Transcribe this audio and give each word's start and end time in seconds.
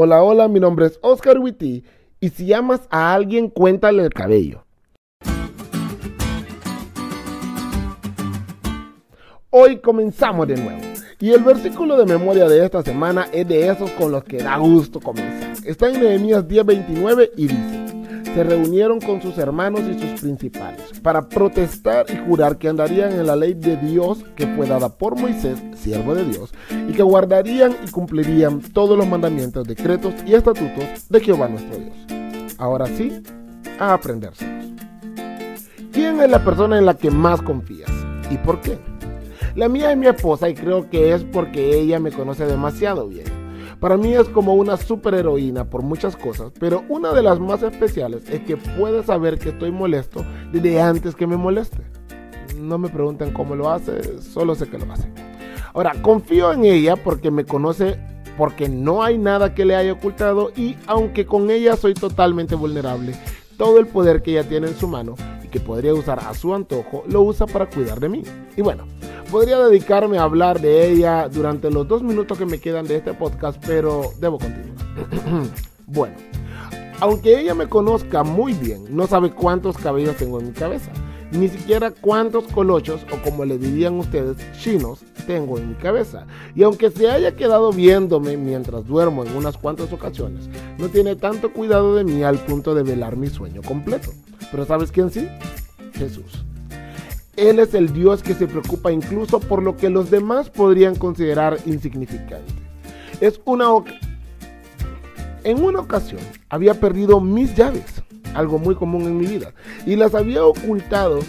Hola, 0.00 0.22
hola, 0.22 0.46
mi 0.46 0.60
nombre 0.60 0.86
es 0.86 0.96
Oscar 1.02 1.40
Witty 1.40 1.82
y 2.20 2.28
si 2.28 2.52
amas 2.52 2.82
a 2.88 3.12
alguien, 3.14 3.48
cuéntale 3.48 4.04
el 4.04 4.14
cabello. 4.14 4.64
Hoy 9.50 9.78
comenzamos 9.80 10.46
de 10.46 10.56
nuevo. 10.56 10.80
Y 11.18 11.32
el 11.32 11.42
versículo 11.42 11.96
de 11.96 12.06
memoria 12.06 12.48
de 12.48 12.64
esta 12.64 12.80
semana 12.84 13.26
es 13.32 13.48
de 13.48 13.68
esos 13.68 13.90
con 13.90 14.12
los 14.12 14.22
que 14.22 14.38
da 14.38 14.56
gusto 14.58 15.00
comenzar. 15.00 15.56
Está 15.66 15.88
en 15.88 16.00
Nehemías 16.00 16.46
10:29 16.46 17.32
y 17.36 17.48
dice, 17.48 17.77
se 18.34 18.44
reunieron 18.44 19.00
con 19.00 19.20
sus 19.20 19.38
hermanos 19.38 19.82
y 19.82 19.98
sus 19.98 20.20
principales 20.20 21.00
para 21.02 21.28
protestar 21.28 22.06
y 22.08 22.16
jurar 22.16 22.58
que 22.58 22.68
andarían 22.68 23.12
en 23.12 23.26
la 23.26 23.36
ley 23.36 23.54
de 23.54 23.76
Dios 23.76 24.24
que 24.36 24.46
fue 24.46 24.66
dada 24.66 24.96
por 24.96 25.18
Moisés, 25.18 25.58
siervo 25.74 26.14
de 26.14 26.24
Dios, 26.24 26.52
y 26.88 26.92
que 26.92 27.02
guardarían 27.02 27.76
y 27.86 27.90
cumplirían 27.90 28.60
todos 28.60 28.96
los 28.96 29.06
mandamientos, 29.06 29.66
decretos 29.66 30.14
y 30.26 30.34
estatutos 30.34 31.08
de 31.08 31.20
Jehová 31.20 31.48
nuestro 31.48 31.78
Dios. 31.78 31.96
Ahora 32.58 32.86
sí, 32.86 33.22
a 33.78 33.94
aprendérselos. 33.94 34.74
¿Quién 35.92 36.20
es 36.20 36.30
la 36.30 36.44
persona 36.44 36.78
en 36.78 36.86
la 36.86 36.94
que 36.94 37.10
más 37.10 37.42
confías? 37.42 37.90
¿Y 38.30 38.36
por 38.38 38.60
qué? 38.60 38.78
La 39.54 39.68
mía 39.68 39.90
es 39.90 39.98
mi 39.98 40.06
esposa 40.06 40.48
y 40.48 40.54
creo 40.54 40.88
que 40.88 41.12
es 41.14 41.24
porque 41.24 41.78
ella 41.80 41.98
me 41.98 42.12
conoce 42.12 42.46
demasiado 42.46 43.08
bien. 43.08 43.37
Para 43.80 43.96
mí 43.96 44.12
es 44.12 44.28
como 44.28 44.54
una 44.54 44.76
superheroína 44.76 45.70
por 45.70 45.82
muchas 45.82 46.16
cosas, 46.16 46.50
pero 46.58 46.82
una 46.88 47.12
de 47.12 47.22
las 47.22 47.38
más 47.38 47.62
especiales 47.62 48.28
es 48.28 48.40
que 48.40 48.56
puede 48.56 49.04
saber 49.04 49.38
que 49.38 49.50
estoy 49.50 49.70
molesto 49.70 50.24
desde 50.52 50.80
antes 50.80 51.14
que 51.14 51.28
me 51.28 51.36
moleste. 51.36 51.78
No 52.58 52.76
me 52.76 52.88
pregunten 52.88 53.32
cómo 53.32 53.54
lo 53.54 53.70
hace, 53.70 54.20
solo 54.20 54.56
sé 54.56 54.68
que 54.68 54.78
lo 54.78 54.92
hace. 54.92 55.08
Ahora, 55.74 55.92
confío 56.02 56.52
en 56.52 56.64
ella 56.64 56.96
porque 56.96 57.30
me 57.30 57.44
conoce, 57.44 58.00
porque 58.36 58.68
no 58.68 59.04
hay 59.04 59.16
nada 59.16 59.54
que 59.54 59.64
le 59.64 59.76
haya 59.76 59.92
ocultado 59.92 60.50
y 60.56 60.74
aunque 60.88 61.24
con 61.24 61.48
ella 61.48 61.76
soy 61.76 61.94
totalmente 61.94 62.56
vulnerable, 62.56 63.14
todo 63.56 63.78
el 63.78 63.86
poder 63.86 64.22
que 64.22 64.32
ella 64.32 64.48
tiene 64.48 64.66
en 64.66 64.76
su 64.76 64.88
mano 64.88 65.14
y 65.44 65.48
que 65.48 65.60
podría 65.60 65.94
usar 65.94 66.18
a 66.18 66.34
su 66.34 66.52
antojo, 66.52 67.04
lo 67.08 67.22
usa 67.22 67.46
para 67.46 67.70
cuidar 67.70 68.00
de 68.00 68.08
mí. 68.08 68.22
Y 68.56 68.62
bueno, 68.62 68.86
Podría 69.30 69.58
dedicarme 69.58 70.16
a 70.16 70.22
hablar 70.22 70.58
de 70.58 70.90
ella 70.90 71.28
durante 71.28 71.70
los 71.70 71.86
dos 71.86 72.02
minutos 72.02 72.38
que 72.38 72.46
me 72.46 72.60
quedan 72.60 72.86
de 72.86 72.96
este 72.96 73.12
podcast, 73.12 73.62
pero 73.66 74.12
debo 74.18 74.38
continuar. 74.38 74.74
bueno, 75.86 76.14
aunque 77.00 77.38
ella 77.38 77.54
me 77.54 77.68
conozca 77.68 78.22
muy 78.22 78.54
bien, 78.54 78.84
no 78.88 79.06
sabe 79.06 79.30
cuántos 79.30 79.76
cabellos 79.76 80.16
tengo 80.16 80.40
en 80.40 80.46
mi 80.46 80.52
cabeza, 80.52 80.90
ni 81.30 81.48
siquiera 81.48 81.90
cuántos 81.90 82.44
colochos, 82.44 83.02
o 83.12 83.22
como 83.22 83.44
le 83.44 83.58
dirían 83.58 83.98
ustedes, 83.98 84.38
chinos, 84.58 85.00
tengo 85.26 85.58
en 85.58 85.68
mi 85.68 85.74
cabeza. 85.74 86.26
Y 86.54 86.62
aunque 86.62 86.90
se 86.90 87.10
haya 87.10 87.36
quedado 87.36 87.70
viéndome 87.70 88.38
mientras 88.38 88.86
duermo 88.86 89.24
en 89.24 89.36
unas 89.36 89.58
cuantas 89.58 89.92
ocasiones, 89.92 90.48
no 90.78 90.88
tiene 90.88 91.16
tanto 91.16 91.52
cuidado 91.52 91.94
de 91.94 92.04
mí 92.04 92.22
al 92.22 92.38
punto 92.38 92.74
de 92.74 92.82
velar 92.82 93.16
mi 93.16 93.28
sueño 93.28 93.60
completo. 93.60 94.10
Pero 94.50 94.64
¿sabes 94.64 94.90
quién 94.90 95.10
sí? 95.10 95.28
Jesús. 95.92 96.47
Él 97.38 97.60
es 97.60 97.72
el 97.72 97.92
Dios 97.92 98.24
que 98.24 98.34
se 98.34 98.48
preocupa 98.48 98.90
incluso 98.90 99.38
por 99.38 99.62
lo 99.62 99.76
que 99.76 99.90
los 99.90 100.10
demás 100.10 100.50
podrían 100.50 100.96
considerar 100.96 101.56
insignificante. 101.66 102.52
Es 103.20 103.40
una 103.44 103.68
en 105.44 105.62
una 105.62 105.78
ocasión 105.78 106.20
había 106.48 106.74
perdido 106.74 107.20
mis 107.20 107.54
llaves, 107.54 108.02
algo 108.34 108.58
muy 108.58 108.74
común 108.74 109.02
en 109.04 109.18
mi 109.18 109.26
vida, 109.26 109.52
y 109.86 109.94
las 109.94 110.16
había 110.16 110.44
ocultado. 110.44 111.20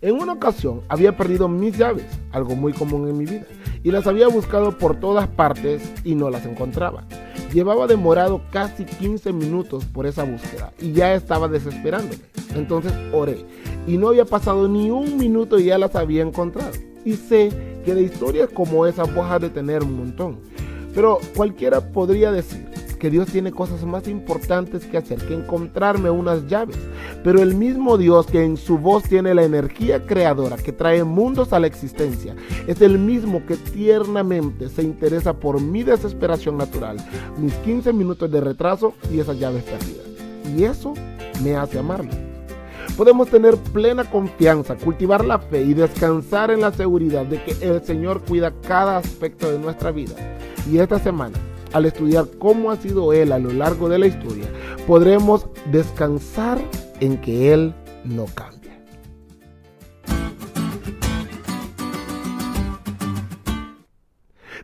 En 0.00 0.14
una 0.14 0.34
ocasión 0.34 0.82
había 0.88 1.16
perdido 1.16 1.48
mis 1.48 1.76
llaves, 1.76 2.06
algo 2.30 2.54
muy 2.54 2.72
común 2.72 3.08
en 3.08 3.18
mi 3.18 3.26
vida, 3.26 3.46
y 3.82 3.90
las 3.90 4.06
había 4.06 4.28
buscado 4.28 4.78
por 4.78 5.00
todas 5.00 5.26
partes 5.26 5.82
y 6.04 6.14
no 6.14 6.30
las 6.30 6.46
encontraba. 6.46 7.04
Llevaba 7.52 7.88
demorado 7.88 8.40
casi 8.52 8.84
15 8.84 9.32
minutos 9.32 9.84
por 9.84 10.06
esa 10.06 10.22
búsqueda 10.22 10.72
y 10.78 10.92
ya 10.92 11.12
estaba 11.14 11.48
desesperándome. 11.48 12.22
Entonces 12.54 12.92
oré 13.12 13.44
y 13.86 13.96
no 13.96 14.08
había 14.08 14.24
pasado 14.24 14.68
ni 14.68 14.90
un 14.90 15.16
minuto 15.16 15.58
y 15.58 15.64
ya 15.64 15.78
las 15.78 15.94
había 15.94 16.22
encontrado. 16.22 16.72
Y 17.04 17.14
sé 17.14 17.50
que 17.84 17.94
de 17.94 18.02
historias 18.02 18.50
como 18.50 18.86
esa 18.86 19.04
vas 19.04 19.32
a 19.32 19.38
de 19.38 19.50
tener 19.50 19.82
un 19.82 19.96
montón. 19.96 20.38
Pero 20.94 21.18
cualquiera 21.36 21.80
podría 21.92 22.32
decir 22.32 22.66
que 22.98 23.10
Dios 23.10 23.28
tiene 23.28 23.50
cosas 23.50 23.84
más 23.84 24.06
importantes 24.06 24.84
que 24.84 24.98
hacer 24.98 25.18
que 25.26 25.34
encontrarme 25.34 26.10
unas 26.10 26.46
llaves. 26.46 26.76
Pero 27.24 27.42
el 27.42 27.54
mismo 27.54 27.96
Dios 27.96 28.26
que 28.26 28.44
en 28.44 28.56
su 28.56 28.78
voz 28.78 29.04
tiene 29.04 29.34
la 29.34 29.42
energía 29.42 30.06
creadora 30.06 30.56
que 30.56 30.72
trae 30.72 31.02
mundos 31.02 31.52
a 31.52 31.58
la 31.58 31.66
existencia, 31.66 32.36
es 32.66 32.80
el 32.82 32.98
mismo 32.98 33.44
que 33.46 33.56
tiernamente 33.56 34.68
se 34.68 34.82
interesa 34.82 35.32
por 35.34 35.60
mi 35.60 35.82
desesperación 35.82 36.58
natural, 36.58 36.98
mis 37.38 37.54
15 37.54 37.92
minutos 37.92 38.30
de 38.30 38.40
retraso 38.40 38.92
y 39.12 39.18
esas 39.18 39.38
llaves 39.38 39.64
perdidas. 39.64 40.06
Y 40.56 40.64
eso 40.64 40.92
me 41.42 41.56
hace 41.56 41.78
amarlo 41.78 42.29
podemos 42.96 43.28
tener 43.28 43.56
plena 43.56 44.04
confianza, 44.04 44.76
cultivar 44.76 45.24
la 45.24 45.38
fe 45.38 45.62
y 45.62 45.74
descansar 45.74 46.50
en 46.50 46.60
la 46.60 46.72
seguridad 46.72 47.26
de 47.26 47.42
que 47.42 47.52
el 47.60 47.82
Señor 47.84 48.22
cuida 48.22 48.52
cada 48.66 48.98
aspecto 48.98 49.50
de 49.50 49.58
nuestra 49.58 49.90
vida. 49.90 50.14
Y 50.70 50.78
esta 50.78 50.98
semana, 50.98 51.38
al 51.72 51.86
estudiar 51.86 52.26
cómo 52.38 52.70
ha 52.70 52.76
sido 52.76 53.12
Él 53.12 53.32
a 53.32 53.38
lo 53.38 53.50
largo 53.50 53.88
de 53.88 53.98
la 53.98 54.06
historia, 54.06 54.46
podremos 54.86 55.46
descansar 55.70 56.58
en 57.00 57.18
que 57.18 57.52
Él 57.52 57.74
no 58.04 58.26
cambia. 58.34 58.59